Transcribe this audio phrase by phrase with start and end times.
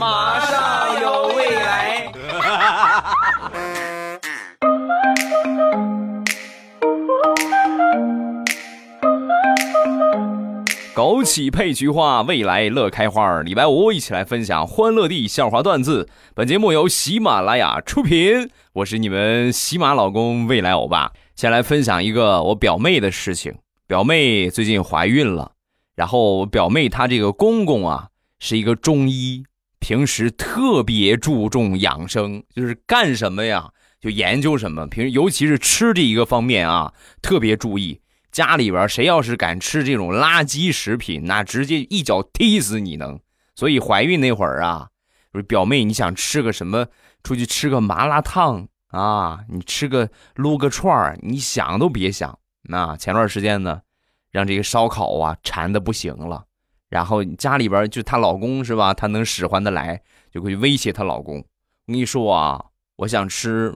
[0.00, 2.10] 马上有未来。
[10.96, 13.42] 枸杞配菊花，未来乐开花。
[13.42, 16.08] 礼拜五一起来分享欢乐地笑话段子。
[16.34, 21.12] 本节目由喜马拉雅出品，我是你们喜马老公未来欧巴。
[21.36, 23.54] 先来分享一个我表妹的事情。
[23.86, 25.52] 表妹最近怀孕了，
[25.94, 28.08] 然后表妹她这个公公啊
[28.38, 29.44] 是一个中医，
[29.80, 33.70] 平时特别注重养生，就是干什么呀
[34.00, 38.00] 就研究什么，平时尤其是吃这一个方面啊特别注意。
[38.30, 43.18] 家里边谁要是敢吃这种垃圾食品，那直接一脚踢死你能。
[43.56, 44.88] 所以怀孕那会儿啊，
[45.32, 46.86] 说表妹你想吃个什么，
[47.24, 52.38] 出去吃个麻辣烫啊，你吃个撸个串儿，你想都别想。
[52.62, 53.80] 那前段时间呢，
[54.30, 56.44] 让这个烧烤啊馋的不行了，
[56.90, 61.38] 然后家里边就她老公是吧，她能使唤得来，就会威胁她老公。
[61.38, 61.44] 我
[61.86, 62.62] 跟你说啊，
[62.96, 63.74] 我想吃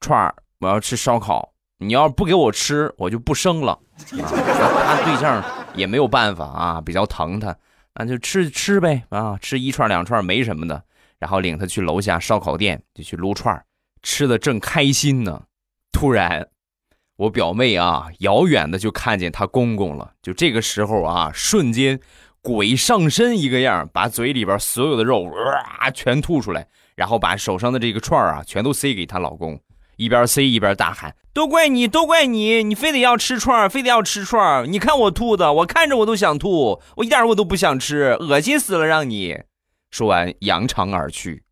[0.00, 1.52] 串儿，我要吃烧烤。
[1.78, 3.78] 你要不给我吃，我就不生了。
[3.98, 5.44] 他对象
[5.74, 7.54] 也没有办法啊，比较疼她，
[7.94, 10.82] 那就吃吃呗啊，吃一串两串没什么的。
[11.18, 13.64] 然后领她去楼下烧烤店就去撸串儿
[14.02, 15.44] 吃的正开心呢。
[15.92, 16.48] 突然，
[17.16, 20.12] 我表妹啊，遥远的就看见她公公了。
[20.22, 22.00] 就这个时候啊，瞬间
[22.46, 29.58] 鬼上身一个样，把嘴里边所有的肉哇全吐出来，然后把手上的这个串啊全都塞给她老公。
[29.96, 32.62] 一边塞一边大喊：“都怪你，都怪你！
[32.62, 38.86] 你非得要吃串非得要吃串你看我吐的，我看着我都想吐，我一点我都不想吃，恶心死了！
[38.86, 39.36] 让你。”
[39.90, 41.42] 说完，扬长而去。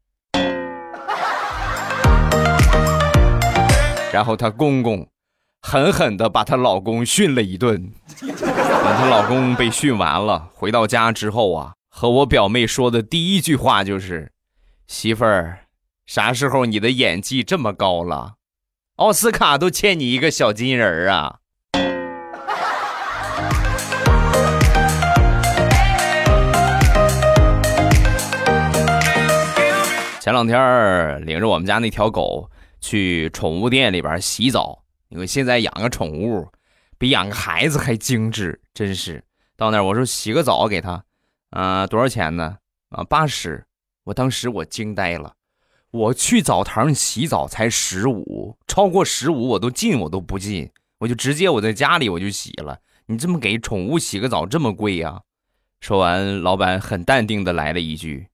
[4.13, 5.09] 然后她公公
[5.61, 7.91] 狠狠地把她老公训了一顿。
[8.85, 14.31] 等她老公被训完了，回到家之后啊，和我表妹说的第一句话就是
[14.87, 15.61] ：“媳妇儿。”
[16.05, 18.35] 啥时候你的演技这么高了？
[18.97, 21.37] 奥斯卡都欠你一个小金人儿啊！
[30.21, 32.51] 前两天领着我们家那条狗
[32.83, 36.47] 去宠物店里边洗澡，因为现在养个宠物
[36.99, 39.25] 比养个孩子还精致，真是。
[39.57, 41.05] 到那儿我说洗个澡给他，
[41.51, 42.59] 啊，多少钱呢？
[42.91, 43.67] 啊，八十。
[44.05, 45.35] 我当时我惊呆了。
[45.91, 52.81] 我去澡堂洗澡才十五，超过十五我都进我都不进，我就直接我在家里我就洗了。
[53.07, 55.23] 你这么给宠物洗个澡这么贵呀？
[55.81, 58.29] 说完，老板很淡定的来了一句：“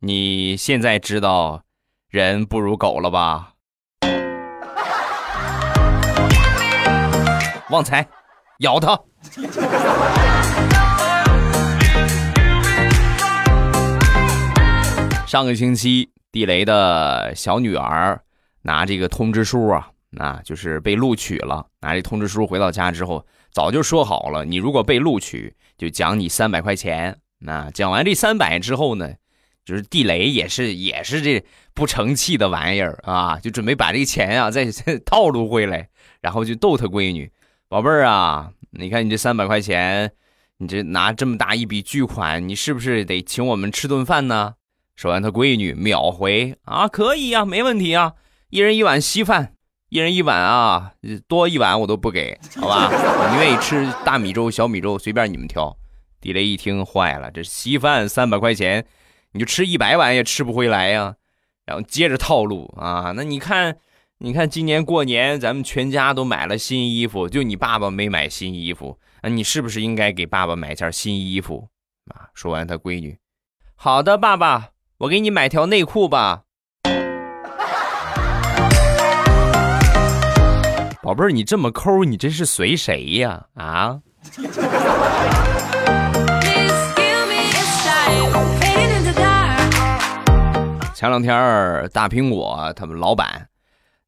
[0.00, 1.64] 你现在知道
[2.08, 3.54] 人不如狗了吧？”
[7.70, 8.04] 旺财，
[8.58, 9.00] 咬他！
[15.26, 16.10] 上个星期。
[16.32, 18.22] 地雷的小女儿
[18.62, 21.66] 拿这个通知书啊，那就是被录取了。
[21.80, 27.18] 拿这通知书回到家之后，早就说好了，你如果被录取，就奖你三百块钱。
[27.40, 29.12] 那讲完这三百之后呢，
[29.64, 31.44] 就是地雷也是也是这
[31.74, 34.66] 不成器的玩意儿啊，就准备把这个钱啊再
[35.04, 35.88] 套路回来，
[36.20, 37.28] 然后就逗他闺女
[37.70, 40.10] ：“宝贝儿啊，你看你这三百块钱，
[40.56, 44.56] 你这拿这么大一笔巨款，你是不是得请我们吃顿饭呢？”
[44.96, 48.14] 说完，他闺女秒回啊，可以呀，没问题啊，
[48.48, 49.54] 一人一碗稀饭，
[49.88, 50.94] 一人一碗啊，
[51.28, 52.90] 多一碗我都不给，好吧？
[53.30, 55.76] 你愿意吃大米粥、小米粥，随便你们挑。
[56.20, 58.84] 地雷一听坏了，这稀饭三百块钱，
[59.30, 61.14] 你就吃一百碗也吃不回来呀。
[61.66, 63.76] 然后接着套路啊，那你看，
[64.22, 71.66] 你看今年过年咱们全家都买了新衣服，就你爸爸没买新衣服，那你是不是应该给爸爸买件新衣服
[72.14, 72.28] 啊？
[72.34, 73.18] 说完，他闺女，
[73.76, 74.72] 好的，爸爸。
[74.98, 76.42] 我给你买条内裤吧，
[81.02, 83.46] 宝贝儿，你这么抠，你这是随谁呀？
[83.54, 84.02] 啊？
[90.94, 93.48] 前两天大苹果他们老板，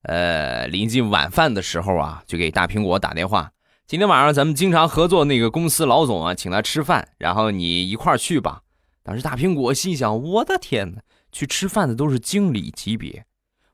[0.02, 3.52] 呃，临近晚饭的时候啊，就给大苹果打电话，
[3.86, 8.62] 今天晚上咱们经常合作那个公司老总啊，请他吃饭，然后你一块儿去吧。
[9.04, 11.02] 当时大苹果心想：“我的天哪，
[11.32, 13.24] 去吃饭的都是经理级别，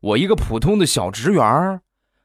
[0.00, 1.80] 我一个普通的小职员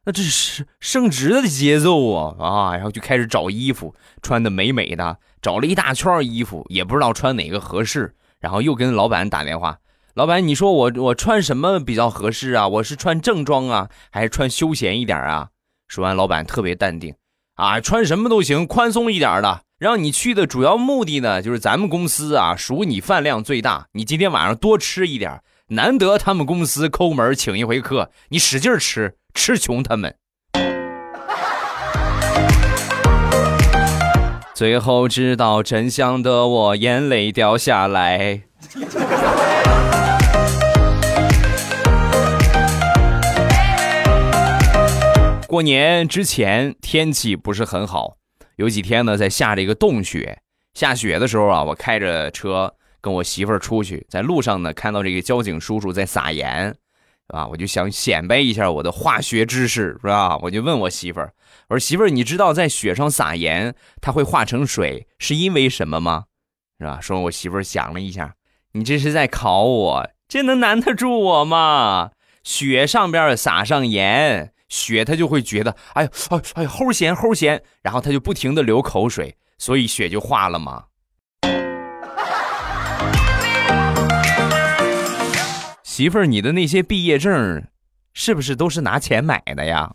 [0.05, 8.13] 那这是升职的节奏啊啊！”然后就开始找衣服，穿的美美的，找了一大圈衣服，也不知道穿哪个合适。
[8.39, 9.79] 然后又跟老板打电话
[10.15, 12.67] ：“老板，你说我我穿什么比较合适啊？
[12.67, 15.49] 我是穿正装啊，还是穿休闲一点啊？”
[15.89, 17.15] 说完，老板特别淡定
[17.57, 30.15] ：“啊，穿什么都行，宽松一点的。”让你去的主要目的呢，就是咱们公司啊，数你饭量最大，你今天晚上多吃一点，难得他们公司抠门请一回客，你使劲吃，吃穷他们。
[34.53, 38.43] 最后知道真相的我，眼泪掉下来。
[45.53, 48.17] 过年之前天气不是很好。
[48.55, 50.41] 有几天呢，在下着一个冻雪，
[50.73, 57.47] 下雪的时候啊，我开着车跟我媳妇儿出去，在路上呢，看到这个交警叔叔在撒盐，是吧？
[57.49, 60.39] 我就想显摆一下我的化学知识，是吧？
[60.39, 61.31] 我就问我媳妇儿，
[61.69, 66.23] 我说媳妇儿，你知道在雪上撒盐它会化成水是因为什么吗？
[66.79, 66.99] 是吧？
[66.99, 68.33] 说我媳妇儿想了一下，
[68.71, 72.09] 你这是在考我，这能难得住我吗？
[72.43, 74.52] 雪上边撒上盐。
[74.73, 80.85] 雪他就会觉得，哎呦，哎哎，齁咸齁咸，然后他就不停的流口水，所以雪就化了嘛？
[85.83, 87.63] 媳妇儿，你的那些毕业证，
[88.13, 89.93] 是不是都是拿钱买的呀？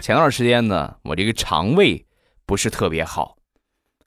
[0.00, 2.06] 前段时间呢，我这个肠胃
[2.46, 3.36] 不是特别好。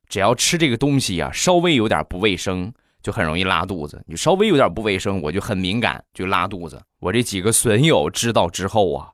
[0.07, 2.72] 只要吃这个东西呀，稍微有点不卫生，
[3.02, 4.04] 就很容易拉肚子。
[4.07, 6.81] 你稍微有点不卫生，我就很敏感，就拉肚子。
[7.00, 9.10] 我这几个损友知道之后啊，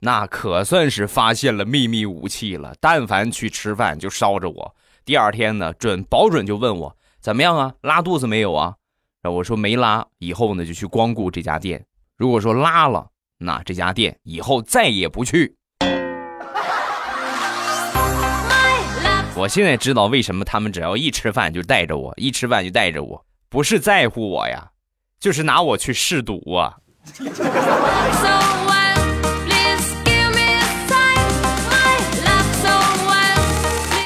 [0.00, 2.74] 那可算是发现了秘密武器了。
[2.80, 4.74] 但凡去吃饭，就烧着我。
[5.04, 8.74] 第二天呢，准保准就问我怎么样啊，拉肚子没有啊？
[9.20, 11.84] 然后我说没拉，以后呢就去光顾这家店。
[12.16, 13.08] 如果说拉了，
[13.38, 15.56] 那这家店以后再也不去。
[19.38, 24.72] 我现在知道为什么他们只要一吃饭就带着我，一吃饭就带着我，不是在乎我呀，
[25.20, 26.76] 就是拿我去试毒啊。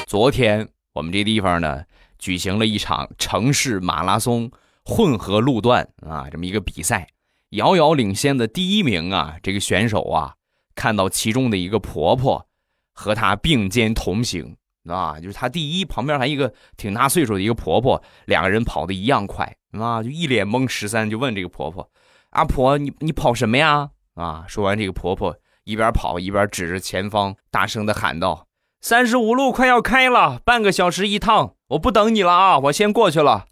[0.05, 1.81] 昨天我们这地方呢
[2.19, 4.51] 举行了一场城市马拉松
[4.85, 7.07] 混合路段啊，这么一个比赛，
[7.49, 10.35] 遥遥领先的第一名啊，这个选手啊，
[10.75, 12.47] 看到其中的一个婆婆
[12.93, 14.55] 和她并肩同行。
[14.89, 20.67] 啊，就是他第一，旁边还一个挺大岁数的一个婆婆，两个人跑的一样快，啊，就一脸懵。
[20.67, 21.89] 十三就问这个婆婆
[22.31, 28.47] ：“阿婆，你你跑什么呀？”啊，说完这个婆婆一边跑一边指着前方，大声的喊道
[28.81, 33.45] ：“三十五路快要开了，半个小时一趟，我不等你了啊，我先过去了。”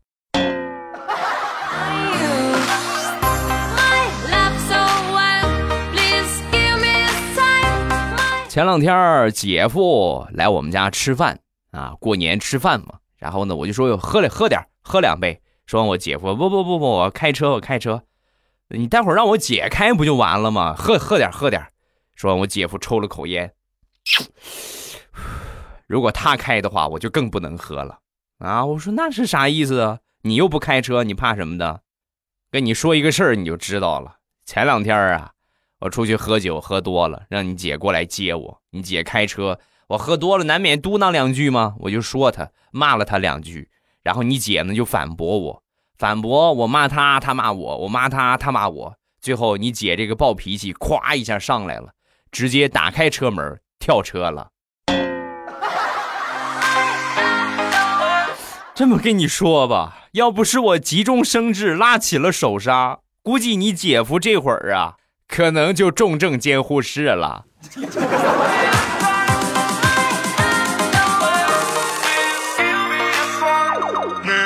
[8.51, 11.39] 前两天姐夫来我们家吃饭
[11.71, 12.99] 啊，过年吃饭嘛。
[13.15, 15.41] 然后呢，我就说喝了喝点喝两杯。
[15.65, 18.03] 说，我姐夫不不不不，我开车，我开车。
[18.67, 20.75] 你待会儿让我姐开不就完了吗？
[20.77, 21.65] 喝喝点喝点。
[22.13, 23.53] 说，我姐夫抽了口烟。
[25.87, 27.99] 如果他开的话，我就更不能喝了
[28.39, 28.65] 啊！
[28.65, 29.99] 我说那是啥意思啊？
[30.23, 31.83] 你又不开车，你怕什么的？
[32.51, 34.17] 跟你说一个事儿，你就知道了。
[34.45, 35.31] 前两天啊。
[35.81, 38.61] 我出去喝酒喝多了，让你姐过来接我。
[38.69, 43.67] 你姐开车，我喝多了难免嘟囔两句嘛，我就说她，骂了她两句。
[44.03, 45.63] 然后你姐呢就反驳我，
[45.97, 48.95] 反驳我骂她，她骂我，我骂她，她骂我。
[49.19, 51.93] 最后你姐这个暴脾气咵一下上来了，
[52.31, 54.49] 直接打开车门跳车了。
[58.75, 64.97] 这么跟你说吧，要不是我急中生智拉起了手刹，估计你姐夫这会儿啊。
[65.31, 67.45] 可能就重症监护室了。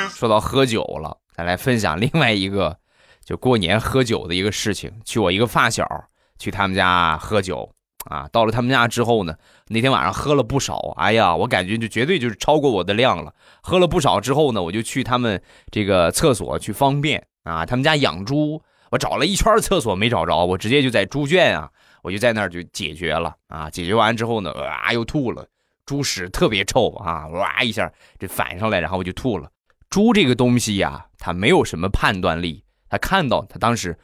[0.08, 2.78] 说到喝酒了，再来分享另外一个，
[3.24, 4.92] 就过年喝酒的一个事情。
[5.04, 5.84] 去我一个发小
[6.38, 7.68] 去他们家喝酒
[8.08, 9.34] 啊，到了他们家之后呢，
[9.66, 10.94] 那天晚上喝了不少。
[10.98, 13.34] 哎呀，我感觉就绝对就是超过我的量了。
[13.60, 17.66] 喝了不少之后呢，我就去他们这个厕所去方便啊。
[17.66, 18.62] 他们家养猪。
[18.90, 21.70] 我找了一圈厕所没找着，我直接就在猪圈啊，
[22.02, 23.68] 我就在那儿就解决了啊。
[23.68, 25.46] 解决完之后呢，哇又吐了，
[25.84, 29.50] 猪屎特别臭啊，哇一下这反上来，然后我就吐了。
[29.90, 33.98] 猪这个东西呀，它没有什么判断力，它看到它当时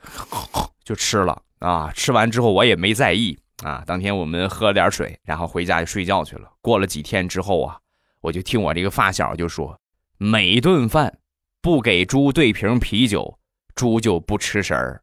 [0.85, 1.93] 就吃了啊。
[1.95, 3.83] 吃完之后我也没在意啊。
[3.87, 6.49] 当天我们喝了点水，然后回家就睡觉去了。
[6.61, 7.79] 过了几天之后啊，
[8.21, 9.79] 我就听我这个发小就说，
[10.19, 11.19] 每顿饭
[11.61, 13.39] 不给猪兑瓶啤酒。
[13.75, 15.03] 猪就不吃食儿。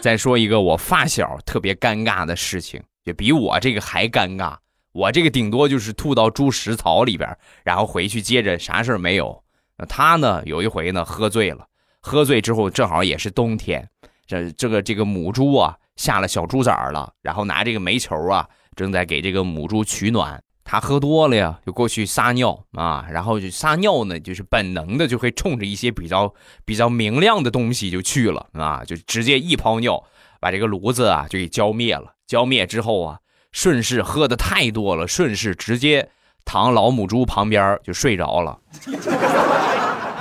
[0.00, 4.54] 再说一个我发小特别尴尬的事情，也比我这个还尴尬。
[4.92, 9.42] 我这个顶多就是吐到猪食槽里边，然后回去接着啥事儿没有。
[9.76, 11.66] 那他呢，有一回呢喝醉了，
[12.00, 13.88] 喝醉之后正好也是冬天，
[14.26, 20.42] 这这个这个母猪啊下了小猪崽儿了，然后拿这个煤球啊正在给这个母猪取暖。
[20.66, 26.32] 他喝多了呀，就过去撒尿啊，然后就撒尿呢，就是本能的就会冲着一些比较
[26.64, 30.02] 比较明亮的东西就去了啊，就直接一泡尿
[30.40, 32.14] 把这个炉子啊就给浇灭了。
[32.26, 33.18] 浇灭之后啊，
[33.52, 36.08] 顺势喝的太多了，顺势直接
[36.46, 38.58] 躺老母猪旁边就睡着了。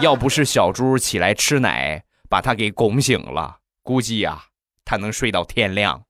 [0.01, 4.43] 要不是小猪起来吃奶把他给拱醒了，估计呀
[4.83, 6.03] 他能睡到天亮。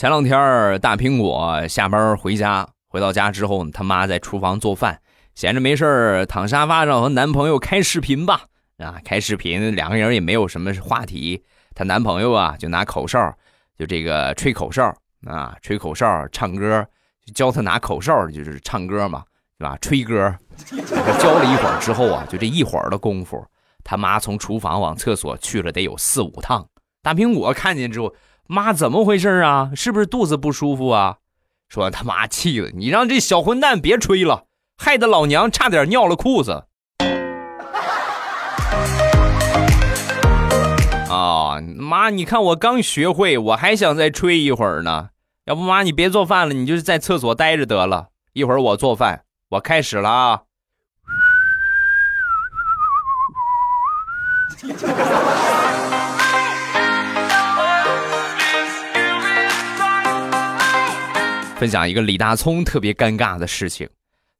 [0.00, 4.98] 前两天大苹果下班回家，回到家之后呢，他妈在厨房做饭，
[5.34, 8.46] 闲着没事躺沙发上和男朋友开视频吧。
[8.78, 11.44] 啊，开视频，两个人也没有什么话题。
[11.74, 13.30] 她男朋友啊，就拿口哨，
[13.76, 14.90] 就这个吹口哨
[15.26, 16.82] 啊，吹口哨唱歌，
[17.26, 19.22] 就教他拿口哨就是唱歌嘛，
[19.58, 19.76] 对吧？
[19.82, 20.34] 吹歌。
[21.20, 23.46] 教了一会儿之后啊，就这一会儿的功夫，
[23.84, 26.66] 他妈从厨房往厕所去了得有四五趟。
[27.02, 28.10] 大苹果看见之后。
[28.52, 29.70] 妈，怎么回事啊？
[29.76, 31.18] 是不是肚子不舒服啊？
[31.68, 36.64] 说他妈气了，你让这小混蛋别吹了，害得老娘差点尿了裤子。
[41.08, 45.10] 啊，妈，你看我刚学会，我还想再吹一会儿呢。
[45.44, 48.08] 要不妈，你别做饭了，你就是在厕所待着得了。
[48.32, 50.40] 一会儿我做饭，我开始了啊。
[61.60, 63.86] 分享一个李大聪特别尴尬的事情。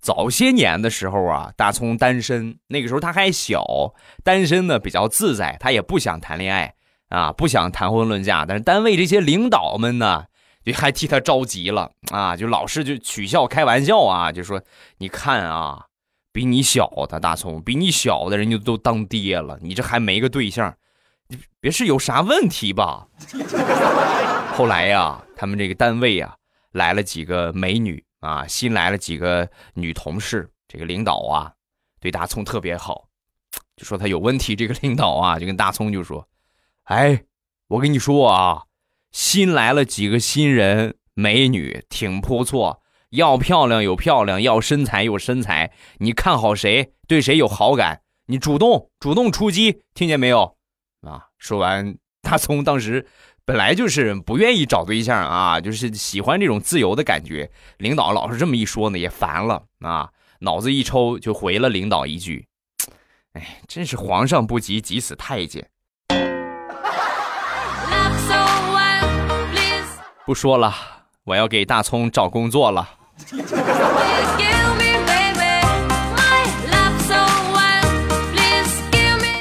[0.00, 3.92] 早些年的时候啊，大聪单身，那个时候他还小，
[4.24, 6.72] 单身呢比较自在，他也不想谈恋爱
[7.10, 8.46] 啊，不想谈婚论嫁。
[8.46, 10.24] 但是单位这些领导们呢，
[10.64, 14.62] 就还替他着急了啊，就老是就取笑开玩笑啊，就说
[14.96, 15.84] 你看啊，
[16.32, 20.74] 比你小的大聪，比你小的人就都当爹了，你这还没个对象，
[21.28, 23.08] 你别是有啥问题吧？
[24.56, 26.34] 后来呀，他们这个单位啊。
[26.72, 30.50] 来了几个美女啊，新来了几个女同事。
[30.68, 31.52] 这个领导啊，
[31.98, 33.08] 对大葱特别好，
[33.74, 34.54] 就说他有问题。
[34.54, 36.28] 这个领导啊，就跟大葱就说
[36.84, 37.24] ：“哎，
[37.66, 38.66] 我跟你说啊，
[39.10, 45.72] 新来了几个新人，美女挺不错，要漂亮有漂亮，要身材有身材。
[45.98, 50.56] 你看好谁，对谁有好感，你主动主动出击，听见没有？”
[51.02, 53.08] 啊，说完，大葱当时。
[53.50, 57.50] 本来就是不愿意找对象啊，就是喜欢这种自由的感觉。
[57.78, 62.46] 领导老是这么一说呢，也烦了啊，脑子一抽就回了领导一句
[63.34, 65.68] ：“哎，真是皇上不急急死太监。”
[70.24, 70.72] 不说了，
[71.24, 72.88] 我要给大葱找工作了。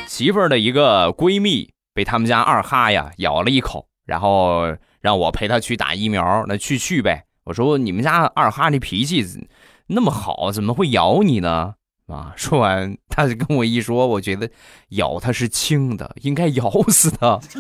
[0.08, 3.86] 媳妇儿的一个闺蜜被他们家二哈呀咬了一口。
[4.10, 7.26] 然后让我陪他去打疫苗，那去去呗。
[7.44, 9.24] 我说你们家二哈这脾气
[9.86, 11.76] 那么好，怎么会咬你呢？
[12.08, 12.34] 啊！
[12.36, 14.50] 说完，他就跟我一说，我觉得
[14.90, 17.40] 咬他是轻的，应该咬死他。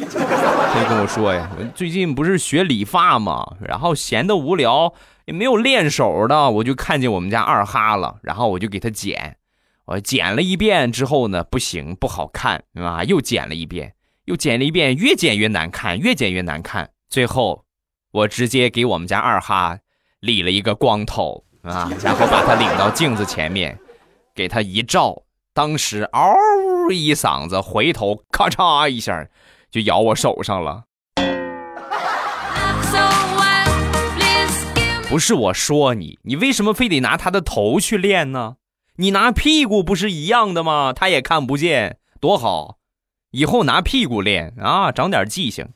[0.72, 4.92] 他就跟我说呀，最近不是学理发嘛，然后闲得无聊，
[5.26, 9.38] 也没有练手的，我就看见我们家二哈了，然后我就给他剪。
[9.86, 13.94] 我剪了一遍之后呢，不行，不好看啊，又剪了一遍。
[14.30, 16.92] 又剪了一遍，越剪越难看，越剪越难看。
[17.10, 17.66] 最后，
[18.12, 19.80] 我直接给我们家二哈
[20.20, 23.76] 理了一个光头啊，然后把他领到镜子前面，
[24.36, 26.36] 给他一照，当时嗷
[26.92, 29.28] 一嗓子，回头咔嚓一下
[29.72, 30.84] 就咬我手上了。
[35.10, 38.58] 不是我说你，你为什么非得拿他的头去练呢？
[38.98, 40.94] 你拿屁股不是一样的吗？
[40.94, 42.76] 他也看不见，多好。
[43.32, 45.68] 以后拿屁股练啊，长点记性。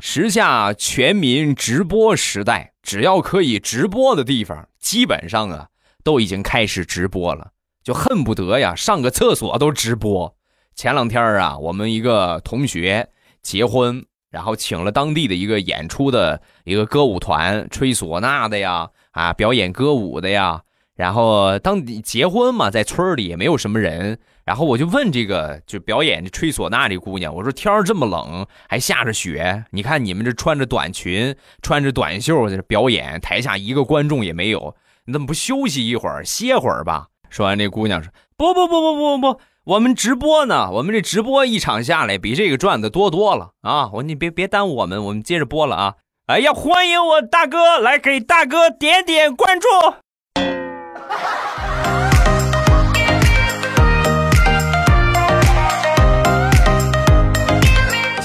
[0.00, 5.68] 时下全民直播时代，只要可以直播的地方，基本上啊
[6.02, 7.52] 都已经开始直播了，
[7.84, 10.34] 就恨不得呀上个厕所都直播。
[10.74, 13.08] 前两天啊，我们一个同学
[13.42, 18.90] 结婚，然后请了当地的一个演出的一个歌舞团，吹唢呐的呀。
[19.14, 20.63] 啊，表演歌舞的呀，
[20.96, 37.08] 然后当你结婚嘛，在村里也没有什么人，然后我就问这个就表演吹唢呐这姑娘，我说天这么冷，还下着雪，你看你们这穿着短裙，穿着短袖在这表演，台下一个观众也没有，你怎么不休息一会儿，歇会儿吧？
[37.28, 43.90] 说完，这姑娘说：“不不不不不不，我们直播呢，我们这直播一场下来比这个赚的多多了啊！
[43.94, 45.94] 我你别别耽误我们，我们接着播了啊！
[46.26, 49.66] 哎呀，欢迎我大哥来给大哥点点关注。”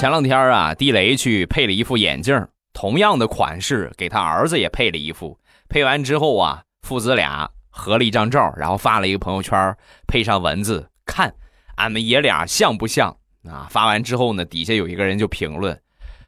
[0.00, 5.38] 前两天啊，地雷去配了一副眼镜，同样的款式，给他儿子也配了一副。
[5.68, 9.76] 配完之后啊，父子俩合了一张照，然后发了一个朋友圈，
[10.06, 11.34] 配上文字，看
[11.76, 13.14] 俺们爷俩像不像
[13.44, 13.68] 啊？
[13.70, 15.78] 发完之后呢，底下有一个人就评论，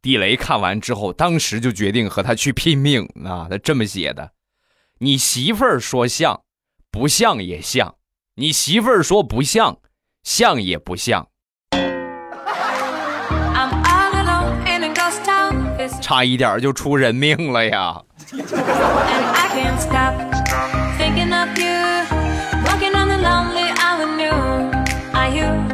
[0.03, 3.49] 地雷看完之后，当时就决定和他去拼命啊！
[3.51, 4.33] 他这么写的：
[4.99, 6.43] 你媳妇儿说像，
[6.91, 7.95] 不像也像；
[8.35, 9.79] 你媳妇儿说不像，
[10.23, 11.31] 像也不像。
[16.03, 18.03] 差一点就出人命了呀！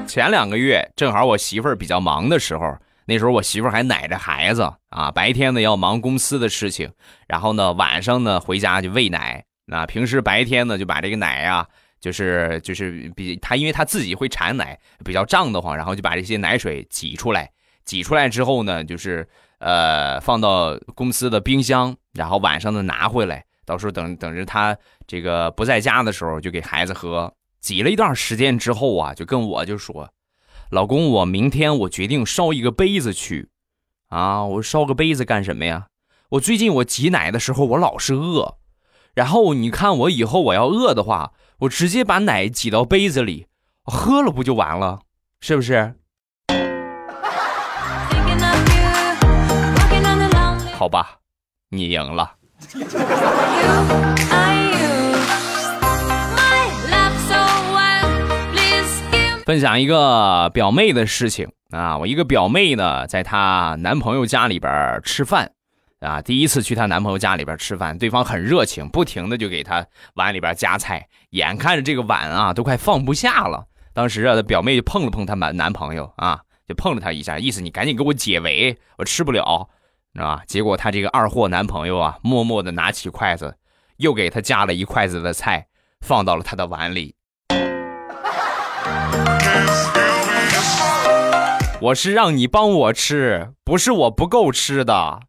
[0.07, 6.91] 前两个月正好我媳妇儿比较忙的时候，那时候我媳妇儿还奶着孩子啊，白天呢要忙公司的事情，
[7.27, 9.43] 然后呢晚上呢回家就喂奶。
[9.65, 11.67] 那平时白天呢就把这个奶呀，
[12.01, 17.51] 就是就是比她，因为她自己会产奶，比较胀得慌，然后就把这些奶水挤出来，
[17.87, 19.27] 挤出来之后呢，就是。
[19.59, 27.33] 呃，放到公司的冰箱，然后晚上呢拿回来，到时候等等着他这个不在家的时候，就给孩子喝。
[27.61, 30.11] 挤了一段时间之后啊，就跟我就说
[30.71, 33.51] ：“老公，我明天我决定烧一个杯子去。”
[34.09, 35.89] 啊，我烧个杯子干什么呀？
[36.31, 38.59] 我最近我挤奶的时候，我老是饿，
[39.15, 43.49] 然后你看我以后我要饿的话，我直接把奶挤到杯子里，
[43.83, 45.01] 喝了不就完了？
[45.41, 45.97] 是不是？
[50.79, 51.19] 好吧，
[51.71, 52.37] 你赢了。
[59.45, 65.51] 分享一个表妹的事情啊，我一个表妹呢，在她男朋友家里边吃饭
[65.99, 73.65] 啊，第一次去她男朋友家里边吃饭，对方很热情，不停的就给她碗里边夹菜，眼看着这个碗啊都快放不下了。
[73.93, 79.69] 当时啊，她表妹就碰了碰她男男朋友啊，就碰了他一下，意思你赶紧给我解围，我吃不了。
[80.15, 80.43] 啊！
[80.47, 83.57] 结果她这个二货男朋友啊，默默的拿起筷子，
[83.99, 85.67] 又给她夹了一筷子的菜，
[86.01, 87.15] 放到了她的碗里。
[91.81, 95.21] 我是让你帮我吃，不是我不够吃的。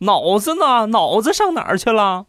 [0.00, 0.86] 脑子呢？
[0.86, 2.26] 脑子上哪儿去了？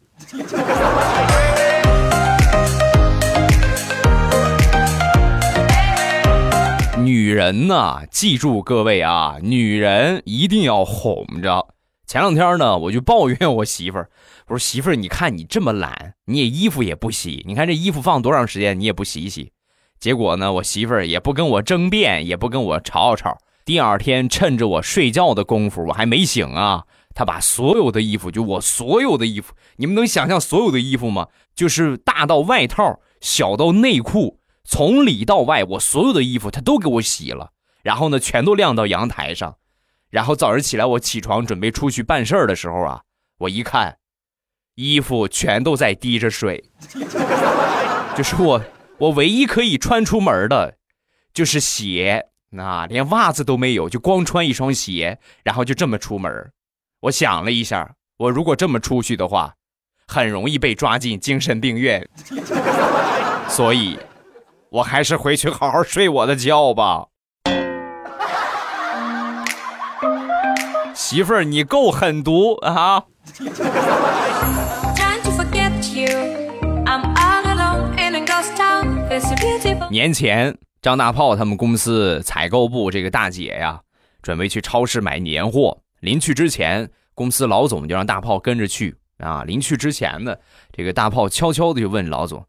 [6.98, 8.00] 女人呢？
[8.10, 11.66] 记住各位啊，女人一定要哄着。
[12.06, 14.08] 前两天呢，我就抱怨我媳妇儿，
[14.46, 19.50] 我说媳妇儿，你看你这么懒，你也衣服也不洗，你看这衣服放多长时间，你也不洗洗。
[19.98, 23.38] 结果呢，我媳妇儿也不跟我争辩，也不跟我吵吵。
[23.64, 31.26] 第二天趁着我睡觉的功夫，我还没醒啊，她把所有的衣服，就我所有的衣服，你们能想象所有的衣服吗？
[31.56, 37.50] 就是大到外套，小到内裤，从里到外，我所有的衣服她都给我洗了，
[37.82, 39.56] 然后呢，全都晾到阳台上。
[40.10, 43.02] 然后早上起来，我起床准备出去办事儿的时候啊，
[43.38, 43.98] 我一看，
[44.74, 46.70] 衣服全都在滴着水，
[48.16, 48.62] 就是我
[48.98, 50.76] 我唯一可以穿出门的，
[51.34, 56.52] 就是鞋，那连袜子都没有，就光穿一双鞋，然后就这么出门。
[57.00, 59.54] 我想了一下，我如果这么出去的话，
[60.06, 62.08] 很容易被抓进精神病院，
[63.50, 63.98] 所以，
[64.70, 67.08] 我还是回去好好睡我的觉吧。
[71.08, 73.04] 媳妇儿，你够狠毒啊！
[79.88, 83.80] 年前，张大炮他们公司采购部这个大姐呀，
[84.20, 85.78] 准备去超市买年货。
[86.00, 89.44] 临去之前，公司老总就让大炮跟着去啊。
[89.44, 90.34] 临去之前呢，
[90.72, 92.44] 这个大炮悄悄的就问老总：“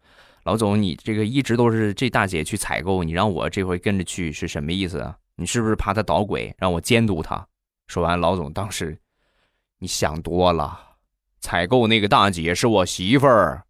[0.46, 5.15] 老总，你这个一直都是这大姐去采购，你让我这回跟着去是什么意思啊？
[5.36, 7.46] 你是不是怕她捣鬼，让我监督她？”
[7.88, 8.97] 说完，老总当时，
[9.80, 10.78] 你想多了。
[11.39, 13.63] 采购那个大姐是我媳妇儿，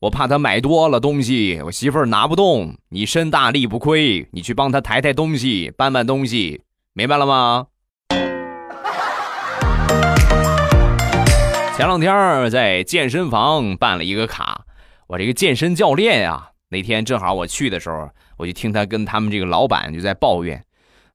[0.00, 2.76] 我怕她买多了东西，我媳妇儿拿不动。
[2.90, 6.60] 你身大力不亏，你去帮她抬抬东西，搬搬东西，
[6.92, 7.68] 明白了吗？
[11.74, 14.66] 前两天在健身房办了一个卡，
[15.06, 20.62] 我这个健身教练呀，那天正好我去的时候，我就听他跟他们这个老板就在抱怨。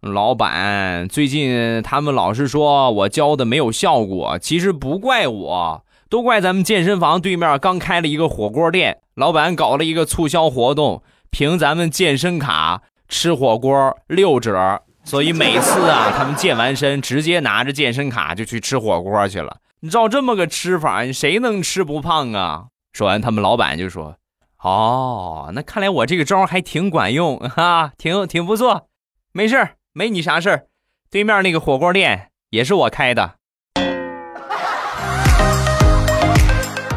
[0.02, 19.58] 老板，最近他们老是说我教的没有效果，其实不怪我，都怪咱们健身房对面刚开了一个火锅店，老板搞了一个促销活动，凭咱们健身卡吃火锅六折，所以每次啊，他们健完身直接拿着健身卡就去吃火锅去了。
[19.80, 22.66] 你照这么个吃法，谁能吃不胖啊？
[22.94, 24.16] 说完，他们老板就说
[24.62, 28.88] ：“哦，那看来我这个招还挺管用哈，挺挺不错。
[29.34, 30.68] 没事没你啥事儿。
[31.10, 33.34] 对面那个火锅店也是我开的。”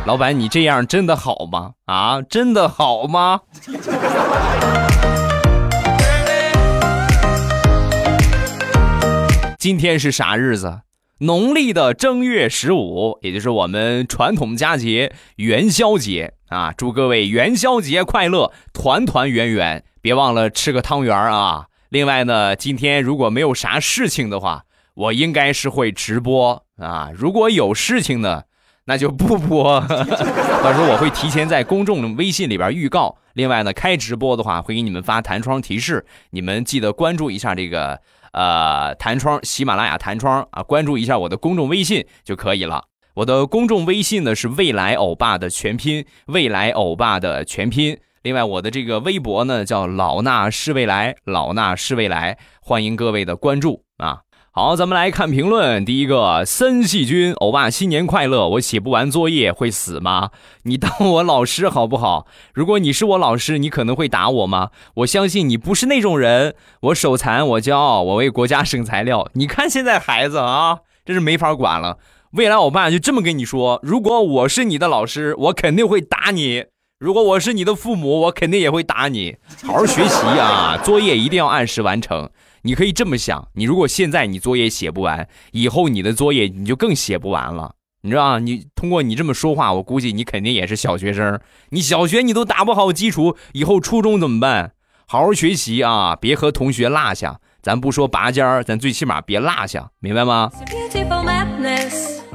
[0.05, 1.73] 老板，你这样真的好吗？
[1.87, 3.41] 啊，真的好吗？
[9.59, 10.83] 今天是啥日子？
[11.21, 16.75] 农历的正月十五，也就是我们传统佳节元宵节啊！
[16.77, 19.83] 祝各位元宵节快乐，团团圆圆！
[20.03, 21.69] 别忘了吃个汤圆啊！
[21.91, 27.11] 另外呢，今天如果没有啥事情的话，我应该是会直播啊。
[27.15, 28.45] 如果有事情呢？
[28.87, 33.17] 那就不播， 到时候我会提前在公众微信里边预告。
[33.35, 38.01] 另外呢，开直播的话会给你们发弹窗提示，你们记得关注一下这个
[38.33, 42.85] 呃弹窗，喜马拉雅弹窗啊，关注一下我的公众微信就可以了。
[43.15, 47.97] 我的公众微信呢是未来欧巴的全拼，未来欧巴的全拼。
[48.23, 54.21] 另外我的这个微博呢叫老衲是未来，老衲是未来，欢迎各位的关注啊。
[54.53, 55.87] 好，咱们来看评论。
[55.87, 58.47] 第一个，森细菌，欧巴新年快乐！
[58.51, 60.33] 我写不完作业会死吗？
[60.65, 62.27] 你当我老师好不好？
[62.53, 64.69] 如果你是我老师，你可能会打我吗？
[64.97, 66.55] 我相信你不是那种人。
[66.83, 69.31] 我手残，我骄傲，我为国家省材料。
[69.33, 71.97] 你看现在孩子啊，真是没法管了。
[72.33, 76.65] 未来，欧巴就这么跟你说：如果我是你的老师，我肯定会打你；
[77.01, 79.35] 如果我是你的父母，我肯定也会打你。
[79.63, 82.29] 好好学习啊， 作业一定要按时完成。
[82.65, 91.41] 你可以这么想，你如果现在你作业写不完，以后你的作业你就更写不完了，你知道你通过你这么说话，我估计你肯定也是小学生。
[91.71, 94.73] 你小学你都打不好基础，以后初中怎么办？
[95.07, 97.41] 好好学习啊，别和同学落下。
[97.63, 100.51] 咱不说拔尖儿，咱最起码别落下，明白吗？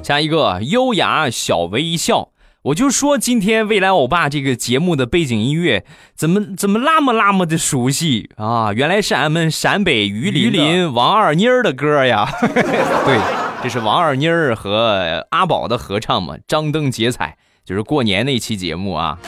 [0.01, 2.29] 下一个优雅小微笑。
[2.65, 8.73] 我就说今天未来欧巴这个节目的背景音乐怎么怎么那么那么的熟悉啊？
[8.73, 12.27] 原来是俺们陕北榆林林王二妮儿的歌呀！
[12.41, 13.19] 对，
[13.61, 19.19] 这是王二妮儿和阿宝的合唱嘛，张灯结彩，就是过年那期节目啊。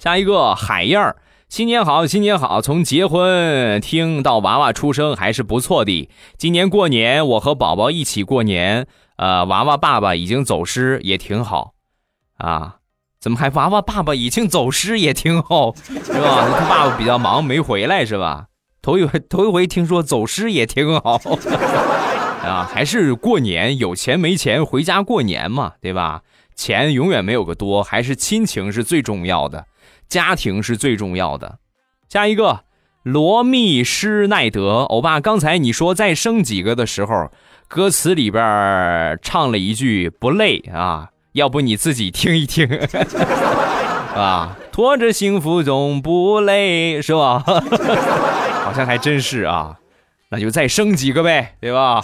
[0.00, 1.14] 下一个海燕儿，
[1.48, 2.60] 新年好，新年好！
[2.60, 6.08] 从结婚听到娃娃出生还是不错的。
[6.36, 11.74] 今年过年我和宝宝一起过年，呃，娃娃爸爸已经走失，也挺好。
[12.36, 12.76] 啊，
[13.20, 16.48] 怎么还娃娃爸爸已经走失也挺好，是吧？
[16.58, 18.46] 他爸爸比较忙没回来是吧？
[18.82, 21.20] 头一回头一回听说走失也挺好，
[22.44, 26.22] 啊，还是过年有钱没钱回家过年嘛，对吧？
[26.54, 29.66] 钱永远没有个多，还是亲情是最重要的，
[30.08, 31.58] 家庭是最重要的。
[32.08, 32.60] 下一个
[33.02, 37.30] 罗密施耐德，欧巴，刚才你说再生几个的时候，
[37.68, 41.10] 歌词里边唱了一句不累啊。
[41.36, 42.66] 要不你自己听一听，
[44.16, 47.44] 啊，拖着幸福总不累，是吧？
[48.64, 49.76] 好像还真是啊，
[50.30, 52.02] 那就再生几个呗，对吧？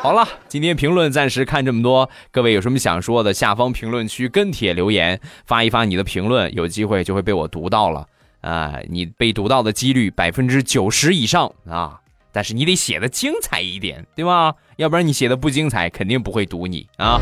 [0.00, 8.06] 好了，今天评论暂时看这么多，各位有什么想说的，下方评论区跟帖留言，发一发你的评论，有机会就会被我读到了
[8.42, 8.74] 啊！
[8.88, 11.98] 你被读到的几率百分之九十以上啊！
[12.32, 14.54] 但是你得写的精彩一点，对吧？
[14.76, 17.20] 要不然你写的不精彩，肯定不会读你啊！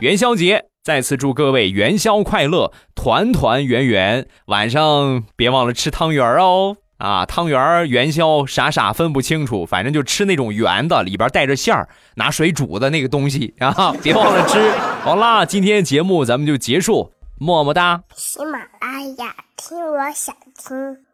[0.00, 4.26] 元宵节，再次祝各位元宵快乐，团团圆圆。
[4.46, 6.76] 晚上别忘了吃汤圆哦！
[6.98, 13.92] 啊，汤圆元宵傻傻分不清楚，反正就吃那种圆的，里边带着馅儿，拿水煮的那个东西啊！
[14.02, 14.70] 别忘了吃。
[15.02, 18.02] 好啦，今天节目咱们就结束，么么哒。
[18.14, 21.11] 喜马拉雅，听我想听。